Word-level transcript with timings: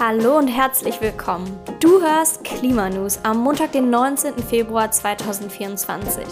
Hallo 0.00 0.38
und 0.38 0.46
herzlich 0.46 1.00
willkommen. 1.00 1.58
Du 1.80 2.00
hörst 2.00 2.44
Klimanews 2.44 3.18
am 3.24 3.38
Montag, 3.38 3.72
den 3.72 3.90
19. 3.90 4.38
Februar 4.44 4.92
2024. 4.92 6.24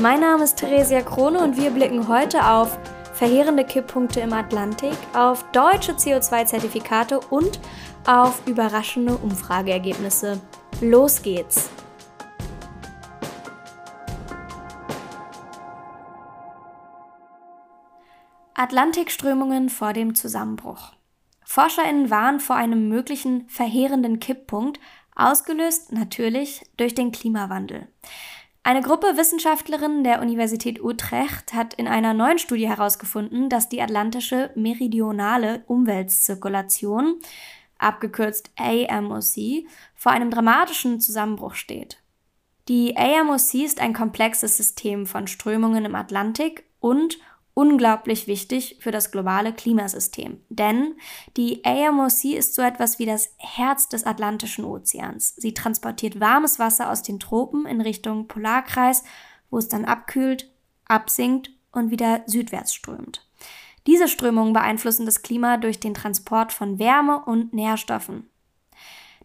Mein 0.00 0.18
Name 0.18 0.42
ist 0.42 0.56
Theresia 0.56 1.02
Krone 1.02 1.38
und 1.38 1.56
wir 1.56 1.70
blicken 1.70 2.08
heute 2.08 2.44
auf 2.44 2.76
verheerende 3.14 3.62
Kipppunkte 3.62 4.18
im 4.18 4.32
Atlantik, 4.32 4.96
auf 5.14 5.44
deutsche 5.52 5.92
CO2-Zertifikate 5.92 7.20
und 7.30 7.60
auf 8.08 8.44
überraschende 8.44 9.16
Umfrageergebnisse. 9.16 10.40
Los 10.80 11.22
geht's! 11.22 11.70
Atlantikströmungen 18.54 19.68
vor 19.68 19.92
dem 19.92 20.16
Zusammenbruch. 20.16 20.95
ForscherInnen 21.56 22.10
warnen 22.10 22.38
vor 22.38 22.56
einem 22.56 22.90
möglichen 22.90 23.48
verheerenden 23.48 24.20
Kipppunkt, 24.20 24.78
ausgelöst 25.14 25.90
natürlich 25.90 26.60
durch 26.76 26.94
den 26.94 27.12
Klimawandel. 27.12 27.88
Eine 28.62 28.82
Gruppe 28.82 29.16
Wissenschaftlerinnen 29.16 30.04
der 30.04 30.20
Universität 30.20 30.84
Utrecht 30.84 31.54
hat 31.54 31.72
in 31.72 31.88
einer 31.88 32.12
neuen 32.12 32.38
Studie 32.38 32.68
herausgefunden, 32.68 33.48
dass 33.48 33.70
die 33.70 33.80
atlantische 33.80 34.50
meridionale 34.54 35.64
Umweltzirkulation, 35.66 37.20
abgekürzt 37.78 38.50
AMOC, 38.58 39.64
vor 39.94 40.12
einem 40.12 40.30
dramatischen 40.30 41.00
Zusammenbruch 41.00 41.54
steht. 41.54 42.02
Die 42.68 42.98
AMOC 42.98 43.54
ist 43.54 43.80
ein 43.80 43.94
komplexes 43.94 44.58
System 44.58 45.06
von 45.06 45.26
Strömungen 45.26 45.86
im 45.86 45.94
Atlantik 45.94 46.66
und 46.80 47.16
unglaublich 47.56 48.26
wichtig 48.26 48.76
für 48.80 48.90
das 48.90 49.10
globale 49.10 49.50
Klimasystem. 49.50 50.42
Denn 50.50 50.94
die 51.38 51.64
AMOC 51.64 52.24
ist 52.36 52.54
so 52.54 52.60
etwas 52.60 52.98
wie 52.98 53.06
das 53.06 53.32
Herz 53.38 53.88
des 53.88 54.04
Atlantischen 54.04 54.66
Ozeans. 54.66 55.34
Sie 55.36 55.54
transportiert 55.54 56.20
warmes 56.20 56.58
Wasser 56.58 56.90
aus 56.90 57.02
den 57.02 57.18
Tropen 57.18 57.64
in 57.64 57.80
Richtung 57.80 58.28
Polarkreis, 58.28 59.04
wo 59.48 59.56
es 59.56 59.68
dann 59.68 59.86
abkühlt, 59.86 60.52
absinkt 60.84 61.50
und 61.72 61.90
wieder 61.90 62.24
südwärts 62.26 62.74
strömt. 62.74 63.26
Diese 63.86 64.06
Strömungen 64.06 64.52
beeinflussen 64.52 65.06
das 65.06 65.22
Klima 65.22 65.56
durch 65.56 65.80
den 65.80 65.94
Transport 65.94 66.52
von 66.52 66.78
Wärme 66.78 67.24
und 67.24 67.54
Nährstoffen. 67.54 68.28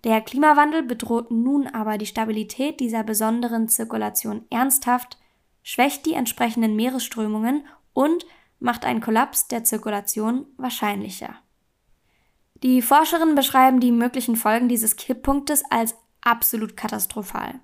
Der 0.05 0.21
Klimawandel 0.21 0.83
bedroht 0.83 1.31
nun 1.31 1.67
aber 1.67 1.97
die 1.97 2.05
Stabilität 2.05 2.79
dieser 2.79 3.03
besonderen 3.03 3.67
Zirkulation 3.67 4.45
ernsthaft, 4.49 5.17
schwächt 5.63 6.05
die 6.05 6.13
entsprechenden 6.13 6.77
Meeresströmungen 6.77 7.65
und 7.93 8.25
macht 8.59 8.85
einen 8.85 9.01
Kollaps 9.01 9.47
der 9.47 9.63
Zirkulation 9.63 10.45
wahrscheinlicher. 10.57 11.35
Die 12.63 12.81
Forscherinnen 12.81 13.35
beschreiben 13.35 13.79
die 13.79 13.91
möglichen 13.91 14.35
Folgen 14.35 14.69
dieses 14.69 14.95
Kipppunktes 14.95 15.63
als 15.69 15.95
absolut 16.21 16.77
katastrophal. 16.77 17.59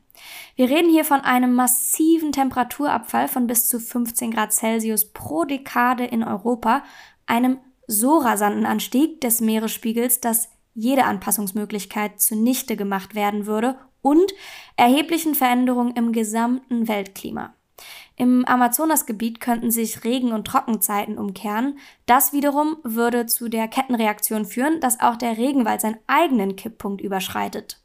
Wir 0.55 0.69
reden 0.69 0.89
hier 0.89 1.05
von 1.05 1.21
einem 1.21 1.53
massiven 1.53 2.31
Temperaturabfall 2.31 3.27
von 3.27 3.45
bis 3.45 3.67
zu 3.69 3.79
15 3.79 4.31
Grad 4.31 4.51
Celsius 4.53 5.13
pro 5.13 5.45
Dekade 5.45 6.05
in 6.05 6.23
Europa, 6.23 6.83
einem 7.27 7.59
so 7.85 8.17
rasanten 8.17 8.65
Anstieg 8.65 9.21
des 9.21 9.39
Meeresspiegels, 9.39 10.19
dass 10.19 10.49
jede 10.73 11.05
Anpassungsmöglichkeit 11.05 12.19
zunichte 12.19 12.75
gemacht 12.75 13.15
werden 13.15 13.45
würde 13.45 13.77
und 14.01 14.31
erheblichen 14.75 15.35
Veränderungen 15.35 15.95
im 15.95 16.11
gesamten 16.11 16.87
Weltklima. 16.87 17.53
Im 18.15 18.45
Amazonasgebiet 18.45 19.39
könnten 19.39 19.69
sich 19.71 20.03
Regen- 20.03 20.31
und 20.31 20.45
Trockenzeiten 20.45 21.17
umkehren. 21.17 21.77
Das 22.05 22.33
wiederum 22.33 22.77
würde 22.83 23.25
zu 23.27 23.49
der 23.49 23.67
Kettenreaktion 23.67 24.45
führen, 24.45 24.79
dass 24.79 24.99
auch 24.99 25.15
der 25.15 25.37
Regenwald 25.37 25.81
seinen 25.81 25.99
eigenen 26.07 26.55
Kipppunkt 26.55 27.01
überschreitet. 27.01 27.79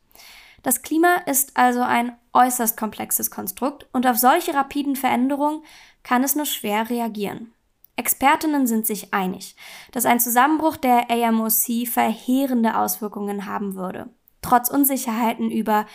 Das 0.62 0.82
Klima 0.82 1.16
ist 1.26 1.56
also 1.56 1.80
ein 1.82 2.16
äußerst 2.32 2.76
komplexes 2.76 3.30
Konstrukt 3.30 3.86
und 3.92 4.06
auf 4.06 4.16
solche 4.16 4.54
rapiden 4.54 4.96
Veränderungen 4.96 5.62
kann 6.02 6.22
es 6.24 6.36
nur 6.36 6.46
schwer 6.46 6.88
reagieren. 6.88 7.52
Expertinnen 7.96 8.66
sind 8.66 8.86
sich 8.86 9.12
einig, 9.12 9.54
dass 9.90 10.06
ein 10.06 10.18
Zusammenbruch 10.18 10.76
der 10.76 11.10
AMOC 11.10 11.86
verheerende 11.86 12.76
Auswirkungen 12.76 13.46
haben 13.46 13.74
würde. 13.74 14.08
Trotz 14.40 14.70
Unsicherheiten 14.70 15.50
über 15.50 15.86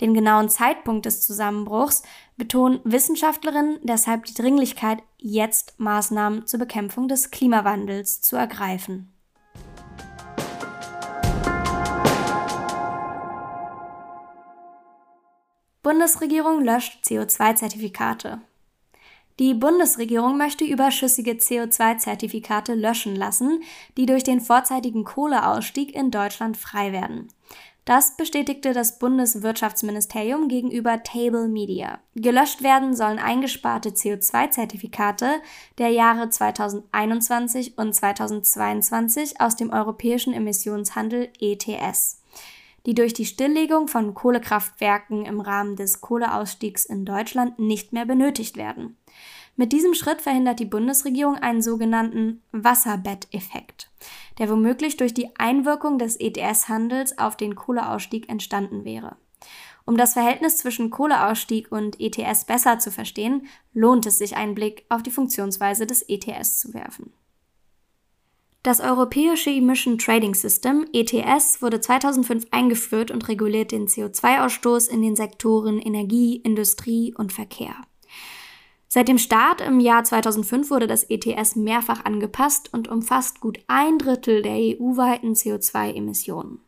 den 0.00 0.14
genauen 0.14 0.48
Zeitpunkt 0.48 1.06
des 1.06 1.22
Zusammenbruchs 1.22 2.02
betonen 2.36 2.80
Wissenschaftlerinnen 2.84 3.78
deshalb 3.82 4.24
die 4.26 4.34
Dringlichkeit, 4.34 5.02
jetzt 5.18 5.78
Maßnahmen 5.78 6.46
zur 6.46 6.60
Bekämpfung 6.60 7.08
des 7.08 7.30
Klimawandels 7.30 8.20
zu 8.20 8.36
ergreifen. 8.36 9.12
Bundesregierung 15.82 16.64
löscht 16.64 17.04
CO2-Zertifikate. 17.04 18.40
Die 19.38 19.54
Bundesregierung 19.54 20.38
möchte 20.38 20.64
überschüssige 20.64 21.32
CO2-Zertifikate 21.32 22.74
löschen 22.74 23.14
lassen, 23.14 23.62
die 23.96 24.06
durch 24.06 24.24
den 24.24 24.40
vorzeitigen 24.40 25.04
Kohleausstieg 25.04 25.94
in 25.94 26.10
Deutschland 26.10 26.56
frei 26.56 26.90
werden. 26.90 27.28
Das 27.86 28.16
bestätigte 28.16 28.72
das 28.72 28.98
Bundeswirtschaftsministerium 28.98 30.48
gegenüber 30.48 31.04
Table 31.04 31.46
Media. 31.46 32.00
Gelöscht 32.16 32.64
werden 32.64 32.96
sollen 32.96 33.20
eingesparte 33.20 33.90
CO2-Zertifikate 33.90 35.40
der 35.78 35.90
Jahre 35.90 36.28
2021 36.28 37.78
und 37.78 37.94
2022 37.94 39.40
aus 39.40 39.54
dem 39.54 39.70
europäischen 39.70 40.34
Emissionshandel 40.34 41.28
ETS, 41.38 42.24
die 42.86 42.94
durch 42.94 43.14
die 43.14 43.24
Stilllegung 43.24 43.86
von 43.86 44.14
Kohlekraftwerken 44.14 45.24
im 45.24 45.40
Rahmen 45.40 45.76
des 45.76 46.00
Kohleausstiegs 46.00 46.86
in 46.86 47.04
Deutschland 47.04 47.60
nicht 47.60 47.92
mehr 47.92 48.04
benötigt 48.04 48.56
werden. 48.56 48.96
Mit 49.56 49.72
diesem 49.72 49.94
Schritt 49.94 50.20
verhindert 50.20 50.60
die 50.60 50.66
Bundesregierung 50.66 51.36
einen 51.36 51.62
sogenannten 51.62 52.42
Wasserbetteffekt, 52.52 53.90
der 54.38 54.50
womöglich 54.50 54.98
durch 54.98 55.14
die 55.14 55.34
Einwirkung 55.38 55.98
des 55.98 56.16
ETS-Handels 56.16 57.18
auf 57.18 57.36
den 57.36 57.54
Kohleausstieg 57.54 58.28
entstanden 58.28 58.84
wäre. 58.84 59.16
Um 59.86 59.96
das 59.96 60.12
Verhältnis 60.12 60.58
zwischen 60.58 60.90
Kohleausstieg 60.90 61.72
und 61.72 62.00
ETS 62.00 62.44
besser 62.44 62.78
zu 62.78 62.90
verstehen, 62.90 63.46
lohnt 63.72 64.04
es 64.04 64.18
sich, 64.18 64.36
einen 64.36 64.54
Blick 64.54 64.84
auf 64.88 65.02
die 65.02 65.10
Funktionsweise 65.10 65.86
des 65.86 66.02
ETS 66.02 66.58
zu 66.58 66.74
werfen. 66.74 67.12
Das 68.62 68.80
europäische 68.80 69.50
Emission 69.50 69.96
Trading 69.96 70.34
System 70.34 70.86
ETS 70.92 71.62
wurde 71.62 71.80
2005 71.80 72.48
eingeführt 72.50 73.12
und 73.12 73.28
reguliert 73.28 73.70
den 73.70 73.86
CO2-Ausstoß 73.86 74.88
in 74.88 75.02
den 75.02 75.14
Sektoren 75.14 75.78
Energie, 75.78 76.36
Industrie 76.36 77.14
und 77.16 77.32
Verkehr. 77.32 77.76
Seit 78.88 79.08
dem 79.08 79.18
Start 79.18 79.60
im 79.60 79.80
Jahr 79.80 80.04
2005 80.04 80.70
wurde 80.70 80.86
das 80.86 81.04
ETS 81.04 81.56
mehrfach 81.56 82.04
angepasst 82.04 82.72
und 82.72 82.88
umfasst 82.88 83.40
gut 83.40 83.58
ein 83.66 83.98
Drittel 83.98 84.42
der 84.42 84.54
EU-weiten 84.54 85.34
CO2-Emissionen. 85.34 86.60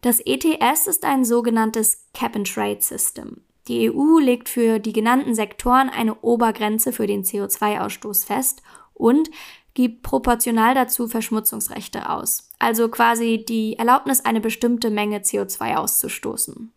Das 0.00 0.20
ETS 0.20 0.86
ist 0.86 1.04
ein 1.04 1.24
sogenanntes 1.24 2.06
Cap-and-Trade-System. 2.14 3.42
Die 3.68 3.90
EU 3.92 4.18
legt 4.18 4.48
für 4.48 4.78
die 4.78 4.92
genannten 4.92 5.34
Sektoren 5.34 5.90
eine 5.90 6.16
Obergrenze 6.20 6.92
für 6.92 7.06
den 7.06 7.22
CO2-Ausstoß 7.22 8.26
fest 8.26 8.62
und 8.94 9.30
gibt 9.74 10.02
proportional 10.02 10.74
dazu 10.74 11.06
Verschmutzungsrechte 11.06 12.10
aus, 12.10 12.50
also 12.58 12.88
quasi 12.88 13.44
die 13.46 13.78
Erlaubnis, 13.78 14.24
eine 14.24 14.40
bestimmte 14.40 14.90
Menge 14.90 15.18
CO2 15.18 15.76
auszustoßen. 15.76 16.72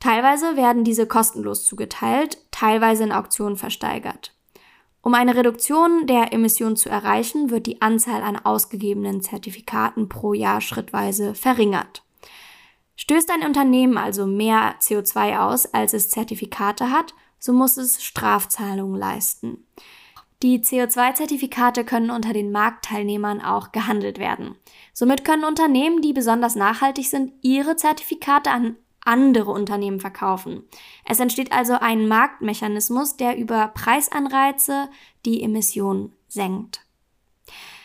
Teilweise 0.00 0.56
werden 0.56 0.82
diese 0.82 1.06
kostenlos 1.06 1.66
zugeteilt, 1.66 2.38
teilweise 2.50 3.04
in 3.04 3.12
Auktionen 3.12 3.56
versteigert. 3.56 4.34
Um 5.02 5.14
eine 5.14 5.36
Reduktion 5.36 6.06
der 6.06 6.32
Emissionen 6.32 6.76
zu 6.76 6.88
erreichen, 6.88 7.50
wird 7.50 7.66
die 7.66 7.80
Anzahl 7.80 8.22
an 8.22 8.36
ausgegebenen 8.36 9.22
Zertifikaten 9.22 10.08
pro 10.08 10.34
Jahr 10.34 10.60
schrittweise 10.60 11.34
verringert. 11.34 12.02
Stößt 12.96 13.30
ein 13.30 13.46
Unternehmen 13.46 13.96
also 13.96 14.26
mehr 14.26 14.74
CO2 14.80 15.38
aus, 15.38 15.66
als 15.66 15.94
es 15.94 16.10
Zertifikate 16.10 16.90
hat, 16.90 17.14
so 17.38 17.52
muss 17.52 17.78
es 17.78 18.02
Strafzahlungen 18.02 18.98
leisten. 18.98 19.66
Die 20.42 20.60
CO2-Zertifikate 20.60 21.84
können 21.84 22.10
unter 22.10 22.32
den 22.32 22.50
Marktteilnehmern 22.52 23.42
auch 23.42 23.72
gehandelt 23.72 24.18
werden. 24.18 24.56
Somit 24.94 25.24
können 25.24 25.44
Unternehmen, 25.44 26.00
die 26.00 26.14
besonders 26.14 26.56
nachhaltig 26.56 27.08
sind, 27.08 27.32
ihre 27.42 27.76
Zertifikate 27.76 28.50
an 28.50 28.76
andere 29.10 29.50
Unternehmen 29.50 30.00
verkaufen. 30.00 30.62
Es 31.04 31.20
entsteht 31.20 31.52
also 31.52 31.74
ein 31.74 32.08
Marktmechanismus, 32.08 33.16
der 33.16 33.36
über 33.36 33.68
Preisanreize 33.68 34.88
die 35.26 35.42
Emissionen 35.42 36.14
senkt. 36.28 36.80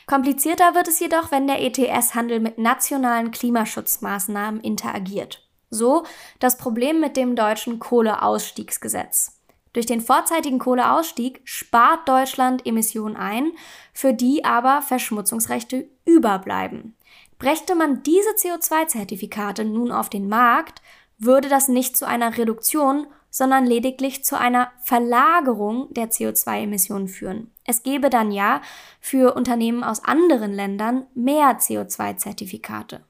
Komplizierter 0.05 0.75
wird 0.75 0.87
es 0.87 0.99
jedoch, 0.99 1.31
wenn 1.31 1.47
der 1.47 1.61
ETS-Handel 1.61 2.39
mit 2.39 2.59
nationalen 2.59 3.31
Klimaschutzmaßnahmen 3.31 4.61
interagiert. 4.61 5.41
So 5.71 6.03
das 6.39 6.57
Problem 6.57 6.99
mit 6.99 7.17
dem 7.17 7.35
deutschen 7.35 7.79
Kohleausstiegsgesetz. 7.79 9.41
Durch 9.73 9.87
den 9.87 9.99
vorzeitigen 9.99 10.59
Kohleausstieg 10.59 11.41
spart 11.43 12.07
Deutschland 12.07 12.65
Emissionen 12.65 13.17
ein, 13.17 13.51
für 13.93 14.13
die 14.13 14.45
aber 14.45 14.81
Verschmutzungsrechte 14.81 15.89
überbleiben. 16.05 16.95
Brächte 17.39 17.75
man 17.75 18.01
diese 18.03 18.29
CO2-Zertifikate 18.29 19.65
nun 19.65 19.91
auf 19.91 20.09
den 20.09 20.29
Markt, 20.29 20.81
würde 21.17 21.49
das 21.49 21.67
nicht 21.67 21.97
zu 21.97 22.07
einer 22.07 22.37
Reduktion, 22.37 23.07
sondern 23.29 23.65
lediglich 23.65 24.23
zu 24.23 24.39
einer 24.39 24.71
Verlagerung 24.81 25.93
der 25.93 26.09
CO2-Emissionen 26.09 27.09
führen. 27.09 27.51
Es 27.65 27.83
gäbe 27.83 28.09
dann 28.09 28.31
ja 28.31 28.61
für 29.01 29.35
Unternehmen 29.35 29.83
aus 29.83 30.03
anderen 30.05 30.53
Ländern 30.53 31.07
mehr 31.15 31.59
CO2-Zertifikate. 31.59 33.03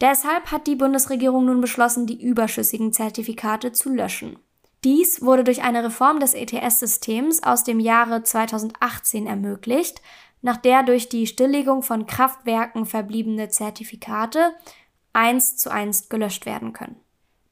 Deshalb 0.00 0.50
hat 0.50 0.66
die 0.66 0.76
Bundesregierung 0.76 1.44
nun 1.44 1.60
beschlossen, 1.60 2.06
die 2.06 2.20
überschüssigen 2.20 2.92
Zertifikate 2.92 3.72
zu 3.72 3.90
löschen. 3.90 4.38
Dies 4.82 5.22
wurde 5.22 5.44
durch 5.44 5.62
eine 5.62 5.84
Reform 5.84 6.20
des 6.20 6.32
ETS-Systems 6.32 7.42
aus 7.42 7.64
dem 7.64 7.80
Jahre 7.80 8.22
2018 8.22 9.26
ermöglicht, 9.26 10.00
nach 10.42 10.56
der 10.56 10.82
durch 10.82 11.10
die 11.10 11.26
Stilllegung 11.26 11.82
von 11.82 12.06
Kraftwerken 12.06 12.86
verbliebene 12.86 13.50
Zertifikate 13.50 14.54
eins 15.12 15.56
zu 15.56 15.70
eins 15.70 16.08
gelöscht 16.08 16.46
werden 16.46 16.72
können. 16.72 16.96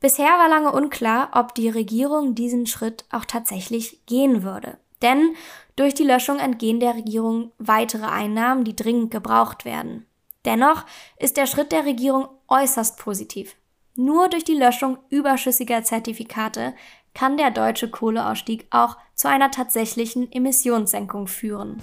Bisher 0.00 0.26
war 0.38 0.49
lange 0.49 0.72
unklar, 0.72 1.31
ob 1.32 1.55
die 1.55 1.69
Regierung 1.69 2.34
diesen 2.34 2.66
Schritt 2.66 3.05
auch 3.10 3.25
tatsächlich 3.25 4.05
gehen 4.06 4.43
würde. 4.43 4.78
Denn 5.02 5.34
durch 5.76 5.94
die 5.94 6.05
Löschung 6.05 6.38
entgehen 6.38 6.81
der 6.81 6.94
Regierung 6.94 7.52
weitere 7.58 8.06
Einnahmen, 8.06 8.64
die 8.64 8.76
dringend 8.76 9.10
gebraucht 9.10 9.64
werden. 9.64 10.06
Dennoch 10.44 10.84
ist 11.19 11.37
der 11.37 11.46
Schritt 11.46 11.72
der 11.72 11.84
Regierung 11.84 12.28
äußerst 12.49 12.99
positiv. 12.99 13.56
Nur 13.96 14.28
durch 14.28 14.44
die 14.44 14.55
Löschung 14.55 14.99
überschüssiger 15.10 15.82
Zertifikate 15.82 16.75
kann 17.14 17.37
der 17.37 17.50
deutsche 17.50 17.90
Kohleausstieg 17.90 18.66
auch 18.70 18.96
zu 19.14 19.28
einer 19.28 19.50
tatsächlichen 19.50 20.31
Emissionssenkung 20.31 21.26
führen. 21.26 21.82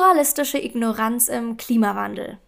Pluralistische 0.00 0.56
Ignoranz 0.56 1.28
im 1.28 1.58
Klimawandel. 1.58 2.38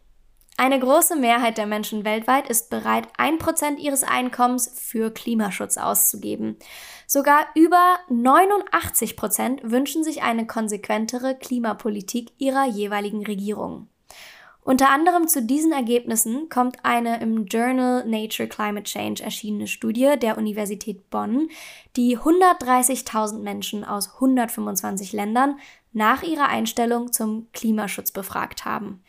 Eine 0.56 0.80
große 0.80 1.16
Mehrheit 1.16 1.58
der 1.58 1.66
Menschen 1.66 2.02
weltweit 2.02 2.48
ist 2.48 2.70
bereit, 2.70 3.08
ein 3.18 3.36
Prozent 3.36 3.78
ihres 3.78 4.04
Einkommens 4.04 4.72
für 4.74 5.10
Klimaschutz 5.10 5.76
auszugeben. 5.76 6.56
Sogar 7.06 7.44
über 7.54 7.98
89 8.08 9.18
Prozent 9.18 9.60
wünschen 9.70 10.02
sich 10.02 10.22
eine 10.22 10.46
konsequentere 10.46 11.34
Klimapolitik 11.34 12.30
ihrer 12.38 12.64
jeweiligen 12.64 13.22
Regierung. 13.26 13.88
Unter 14.64 14.90
anderem 14.90 15.26
zu 15.26 15.42
diesen 15.42 15.72
Ergebnissen 15.72 16.48
kommt 16.48 16.84
eine 16.84 17.20
im 17.20 17.46
Journal 17.46 18.06
Nature 18.06 18.48
Climate 18.48 18.84
Change 18.84 19.22
erschienene 19.22 19.66
Studie 19.66 20.14
der 20.16 20.38
Universität 20.38 21.10
Bonn, 21.10 21.48
die 21.96 22.16
130.000 22.16 23.40
Menschen 23.40 23.84
aus 23.84 24.14
125 24.14 25.12
Ländern 25.12 25.58
nach 25.92 26.22
ihrer 26.22 26.48
Einstellung 26.48 27.12
zum 27.12 27.48
Klimaschutz 27.52 28.12
befragt 28.12 28.64
haben. 28.64 29.02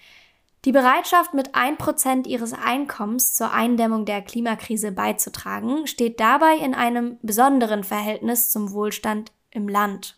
Die 0.65 0.71
Bereitschaft, 0.71 1.33
mit 1.33 1.55
1% 1.55 2.25
ihres 2.25 2.53
Einkommens 2.53 3.33
zur 3.33 3.51
Eindämmung 3.51 4.05
der 4.05 4.21
Klimakrise 4.21 4.93
beizutragen, 4.93 5.87
steht 5.87 6.21
dabei 6.21 6.55
in 6.57 6.73
einem 6.73 7.17
besonderen 7.21 7.83
Verhältnis 7.83 8.49
zum 8.49 8.71
Wohlstand 8.71 9.33
im 9.51 9.67
Land. 9.67 10.17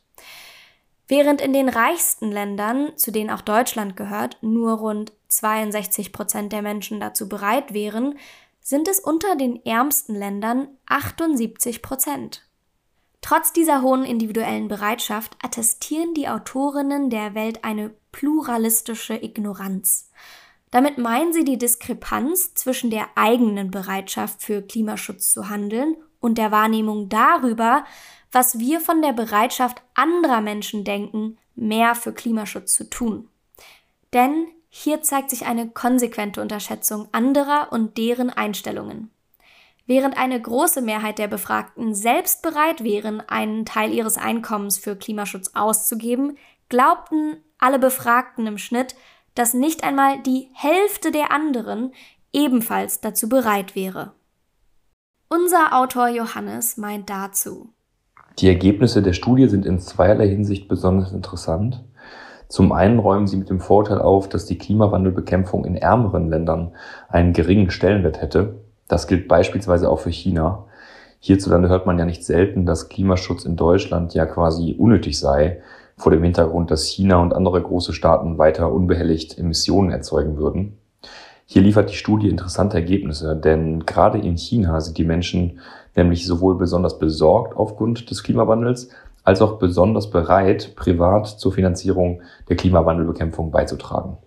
Während 1.08 1.42
in 1.42 1.54
den 1.54 1.70
reichsten 1.70 2.32
Ländern, 2.32 2.96
zu 2.96 3.12
denen 3.12 3.30
auch 3.30 3.42
Deutschland 3.42 3.96
gehört, 3.96 4.38
nur 4.42 4.74
rund 4.74 5.14
62 5.30 6.14
Prozent 6.14 6.52
der 6.52 6.62
Menschen 6.62 7.00
dazu 7.00 7.28
bereit 7.28 7.74
wären, 7.74 8.18
sind 8.62 8.88
es 8.88 9.00
unter 9.00 9.36
den 9.36 9.64
ärmsten 9.66 10.16
Ländern 10.16 10.68
78 10.88 11.84
Prozent. 11.84 12.44
Trotz 13.26 13.52
dieser 13.52 13.82
hohen 13.82 14.04
individuellen 14.04 14.68
Bereitschaft 14.68 15.36
attestieren 15.42 16.14
die 16.14 16.28
Autorinnen 16.30 17.10
der 17.10 17.34
Welt 17.34 17.64
eine 17.64 17.90
pluralistische 18.12 19.16
Ignoranz. 19.16 20.12
Damit 20.70 21.00
meinen 21.00 21.34
sie 21.34 21.44
die 21.44 21.58
Diskrepanz 21.58 22.54
zwischen 22.54 22.92
der 22.92 23.08
eigenen 23.16 23.72
Bereitschaft 23.72 24.44
für 24.44 24.62
Klimaschutz 24.62 25.32
zu 25.32 25.50
handeln 25.50 25.96
und 26.20 26.38
der 26.38 26.52
Wahrnehmung 26.52 27.10
darüber, 27.10 27.84
was 28.32 28.60
wir 28.60 28.80
von 28.80 29.02
der 29.02 29.14
Bereitschaft 29.14 29.82
anderer 29.96 30.42
Menschen 30.42 30.84
denken, 30.84 31.40
mehr 31.56 31.96
für 31.96 32.14
Klimaschutz 32.14 32.76
zu 32.76 32.88
tun. 32.92 33.28
Denn 34.14 34.46
hier 34.70 35.02
zeigt 35.02 35.32
sich 35.32 35.48
eine 35.48 35.68
konsequente 35.72 36.44
Unterschätzung 36.44 37.08
anderer 37.12 37.70
und 37.72 37.98
deren 37.98 38.30
Einstellungen. 38.30 39.10
Während 39.88 40.18
eine 40.18 40.42
große 40.42 40.82
Mehrheit 40.82 41.20
der 41.20 41.28
Befragten 41.28 41.94
selbst 41.94 42.42
bereit 42.42 42.84
wären, 42.84 43.22
einen 43.28 43.66
Teil 43.66 43.94
ihres 43.94 44.18
Einkommens 44.18 44.80
für 44.80 44.96
Klimaschutz 44.96 45.52
auszugeben, 45.54 46.38
glaubten 46.70 47.38
alle 47.60 47.78
Befragten 47.78 48.48
im 48.48 48.58
Schnitt, 48.58 48.96
dass 49.36 49.54
nicht 49.54 49.84
einmal 49.84 50.20
die 50.24 50.50
Hälfte 50.54 51.12
der 51.12 51.32
anderen 51.32 51.94
ebenfalls 52.34 53.00
dazu 53.00 53.30
bereit 53.30 53.76
wäre. 53.76 54.14
Unser 55.30 55.78
Autor 55.80 56.08
Johannes 56.08 56.78
meint 56.78 57.10
dazu. 57.10 57.70
Die 58.40 58.48
Ergebnisse 58.48 59.02
der 59.02 59.14
Studie 59.14 59.48
sind 59.48 59.66
in 59.66 59.80
zweierlei 59.80 60.28
Hinsicht 60.28 60.68
besonders 60.68 61.12
interessant. 61.12 61.84
Zum 62.48 62.72
einen 62.72 63.00
räumen 63.00 63.28
sie 63.28 63.38
mit 63.38 63.50
dem 63.50 63.60
Vorteil 63.60 64.00
auf, 64.00 64.30
dass 64.30 64.46
die 64.46 64.58
Klimawandelbekämpfung 64.58 65.64
in 65.66 65.76
ärmeren 65.76 66.30
Ländern 66.30 66.76
einen 67.08 67.34
geringen 67.34 67.72
Stellenwert 67.72 68.22
hätte, 68.22 68.65
das 68.88 69.08
gilt 69.08 69.28
beispielsweise 69.28 69.90
auch 69.90 70.00
für 70.00 70.12
China. 70.12 70.66
Hierzulande 71.20 71.70
hört 71.70 71.86
man 71.86 71.98
ja 71.98 72.06
nicht 72.06 72.24
selten, 72.24 72.66
dass 72.66 72.90
Klimaschutz 72.90 73.46
in 73.46 73.56
Deutschland 73.56 74.14
ja 74.14 74.26
quasi 74.26 74.76
unnötig 74.78 75.20
sei, 75.20 75.62
vor 75.98 76.12
dem 76.12 76.24
Hintergrund, 76.24 76.72
dass 76.72 76.86
China 76.86 77.22
und 77.22 77.34
andere 77.34 77.62
große 77.62 77.94
Staaten 77.94 78.38
weiter 78.38 78.72
unbehelligt 78.72 79.38
Emissionen 79.38 79.92
erzeugen 79.92 80.38
würden. 80.38 80.78
Hier 81.46 81.62
liefert 81.62 81.90
die 81.92 81.96
Studie 81.96 82.28
interessante 82.28 82.78
Ergebnisse, 82.78 83.36
denn 83.36 83.86
gerade 83.86 84.18
in 84.20 84.38
China 84.38 84.82
sind 84.82 84.98
die 84.98 85.04
Menschen 85.06 85.60
nämlich 85.96 86.26
sowohl 86.26 86.58
besonders 86.58 87.00
besorgt 87.00 87.56
aufgrund 87.56 88.10
des 88.10 88.24
Klimawandels 88.24 88.90
als 89.24 89.42
auch 89.42 89.58
besonders 89.58 90.10
bereit, 90.10 90.76
privat 90.76 91.28
zur 91.28 91.54
Finanzierung 91.54 92.22
der 92.50 92.56
Klimawandelbekämpfung 92.58 93.52
beizutragen. 93.52 94.18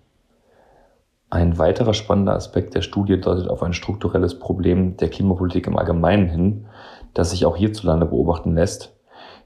Ein 1.30 1.58
weiterer 1.58 1.92
spannender 1.92 2.34
Aspekt 2.34 2.75
der 2.75 2.80
Studie 2.80 3.20
deutet 3.20 3.48
auf 3.48 3.62
ein 3.62 3.75
strukturelles 3.75 4.38
Problem 4.38 4.96
der 4.96 5.10
Klimapolitik 5.10 5.66
im 5.66 5.76
Allgemeinen 5.76 6.28
hin, 6.28 6.66
das 7.12 7.30
sich 7.30 7.44
auch 7.44 7.56
hierzulande 7.56 8.06
beobachten 8.06 8.54
lässt. 8.54 8.96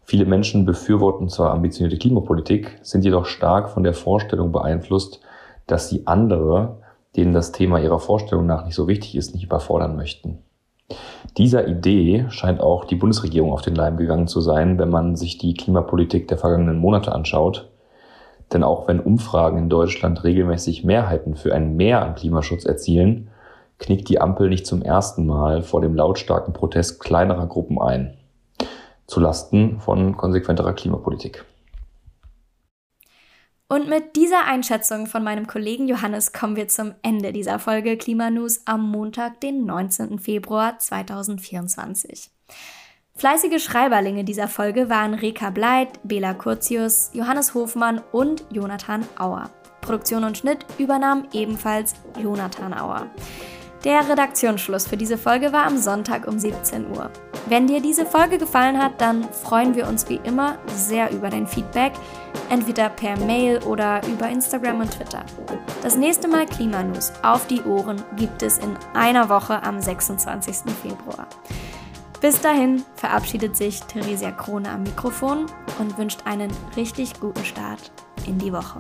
Viele 0.05 0.25
Menschen 0.25 0.65
befürworten 0.65 1.29
zwar 1.29 1.51
ambitionierte 1.51 1.99
Klimapolitik, 1.99 2.79
sind 2.83 3.05
jedoch 3.05 3.27
stark 3.27 3.71
von 3.71 3.83
der 3.83 3.95
Vorstellung 3.95 4.53
beeinflusst, 4.53 5.21
dass 5.67 5.89
sie 5.89 6.07
andere, 6.07 6.79
denen 7.17 7.33
das 7.33 7.51
Thema 7.51 7.81
ihrer 7.81 7.99
Vorstellung 7.99 8.47
nach 8.47 8.65
nicht 8.65 8.75
so 8.77 8.87
wichtig 8.87 9.17
ist, 9.17 9.35
nicht 9.35 9.45
überfordern 9.45 9.97
möchten. 9.97 10.39
Dieser 11.37 11.67
Idee 11.67 12.27
scheint 12.29 12.61
auch 12.61 12.85
die 12.85 12.97
Bundesregierung 12.97 13.53
auf 13.53 13.63
den 13.63 13.75
Leim 13.75 13.97
gegangen 13.97 14.29
zu 14.29 14.41
sein, 14.41 14.79
wenn 14.79 14.91
man 14.91 15.17
sich 15.17 15.39
die 15.39 15.55
Klimapolitik 15.55 16.29
der 16.29 16.39
vergangenen 16.39 16.79
Monate 16.79 17.13
anschaut. 17.13 17.72
Denn 18.53 18.65
auch 18.65 18.89
wenn 18.89 19.01
Umfragen 19.01 19.59
in 19.59 19.69
Deutschland 19.69 20.25
regelmäßig 20.25 20.85
Mehrheiten 20.85 21.37
für 21.37 21.55
ein 21.55 21.77
Mehr 21.77 22.03
an 22.03 22.15
Klimaschutz 22.15 22.65
erzielen, 22.65 23.31
knickt 23.79 24.09
die 24.09 24.21
Ampel 24.21 24.49
nicht 24.49 24.67
zum 24.67 24.83
ersten 24.83 25.27
Mal 25.27 25.63
vor 25.63 25.81
dem 25.81 25.95
lautstarken 25.95 26.53
Protest 26.53 27.01
kleinerer 27.01 27.47
Gruppen 27.47 27.81
ein. 27.81 28.17
Zulasten 29.07 29.81
von 29.81 30.17
konsequenterer 30.17 30.73
Klimapolitik. 30.73 31.45
Und 33.69 33.89
mit 33.89 34.17
dieser 34.17 34.47
Einschätzung 34.47 35.07
von 35.07 35.25
meinem 35.25 35.47
Kollegen 35.47 35.89
Johannes 35.89 36.35
kommen 36.35 36.57
wir 36.57 36.69
zum 36.69 36.95
Ende 37.03 37.33
dieser 37.33 37.59
Folge 37.59 37.97
Klimanews 37.97 38.61
am 38.67 38.91
Montag, 38.91 39.41
den 39.41 39.65
19. 39.65 40.19
Februar 40.19 40.79
2024. 40.79 42.31
Fleißige 43.15 43.63
Schreiberlinge 43.63 44.25
dieser 44.25 44.49
Folge 44.49 44.89
waren 44.89 45.15
Reka 45.15 45.51
Bleit, 45.51 46.01
Bela 46.03 46.35
Curtius, 46.35 47.11
Johannes 47.13 47.55
Hofmann 47.55 48.01
und 48.11 48.45
Jonathan 48.51 49.07
Auer. 49.19 49.51
Produktion 49.81 50.25
und 50.25 50.39
Schnitt 50.39 50.65
übernahm 50.79 51.29
ebenfalls 51.33 51.95
Jonathan 52.21 52.75
Auer. 52.75 53.07
Der 53.85 54.09
Redaktionsschluss 54.09 54.87
für 54.87 54.97
diese 54.97 55.19
Folge 55.19 55.53
war 55.53 55.67
am 55.67 55.77
Sonntag 55.77 56.27
um 56.27 56.39
17 56.39 56.91
Uhr. 56.91 57.11
Wenn 57.49 57.67
dir 57.67 57.81
diese 57.81 58.07
Folge 58.07 58.39
gefallen 58.39 58.81
hat, 58.81 59.01
dann 59.01 59.25
freuen 59.25 59.75
wir 59.75 59.89
uns 59.89 60.09
wie 60.09 60.21
immer 60.25 60.57
sehr 60.75 61.11
über 61.11 61.31
dein 61.31 61.49
Feedback, 61.49 61.93
entweder 62.49 62.89
per 62.89 63.19
Mail 63.19 63.59
oder 63.65 64.01
über 64.07 64.29
Instagram 64.29 64.81
und 64.81 64.93
Twitter. 64.93 65.25
Das 65.83 65.97
nächste 65.97 66.29
Mal 66.29 66.47
Klimanews 66.47 67.13
auf 67.23 67.47
die 67.49 67.63
Ohren 67.63 68.03
gibt 68.17 68.43
es 68.43 68.59
in 68.59 68.77
einer 68.95 69.29
Woche 69.29 69.63
am 69.63 69.81
26. 69.81 70.73
Februar. 70.81 71.27
Bis 72.23 72.41
dahin 72.41 72.85
verabschiedet 72.95 73.57
sich 73.57 73.81
Theresia 73.83 74.31
Krone 74.31 74.71
am 74.71 74.85
Mikrofon 74.85 75.47
und 75.81 75.99
wünscht 75.99 76.21
einen 76.25 76.53
richtig 76.77 77.19
guten 77.19 77.45
Start 77.45 77.91
in 78.29 78.39
die 78.39 78.53
Woche. 78.53 78.79